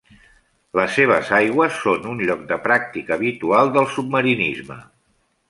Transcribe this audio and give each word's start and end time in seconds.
Les 0.77 0.95
seves 0.99 1.29
aigües 1.39 1.77
són 1.81 2.07
un 2.13 2.23
lloc 2.31 2.41
de 2.53 2.59
pràctica 2.65 3.15
habitual 3.19 3.71
del 3.77 3.89
submarinisme. 3.99 4.81